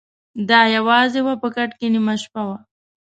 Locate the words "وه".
1.25-1.33, 2.47-2.57